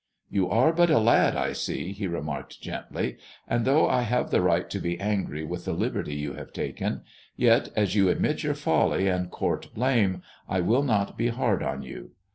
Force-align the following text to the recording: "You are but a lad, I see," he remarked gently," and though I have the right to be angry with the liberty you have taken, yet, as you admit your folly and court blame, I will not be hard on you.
"You 0.37 0.49
are 0.49 0.73
but 0.73 0.89
a 0.89 0.97
lad, 0.97 1.35
I 1.35 1.53
see," 1.53 1.91
he 1.91 2.07
remarked 2.07 2.59
gently," 2.59 3.17
and 3.47 3.65
though 3.65 3.87
I 3.87 4.01
have 4.01 4.31
the 4.31 4.41
right 4.41 4.67
to 4.67 4.79
be 4.79 4.99
angry 4.99 5.43
with 5.43 5.65
the 5.65 5.73
liberty 5.73 6.15
you 6.15 6.33
have 6.33 6.53
taken, 6.53 7.03
yet, 7.37 7.69
as 7.75 7.93
you 7.93 8.09
admit 8.09 8.41
your 8.41 8.55
folly 8.55 9.07
and 9.07 9.29
court 9.29 9.71
blame, 9.75 10.23
I 10.49 10.59
will 10.61 10.81
not 10.81 11.19
be 11.19 11.27
hard 11.27 11.61
on 11.61 11.83
you. 11.83 12.13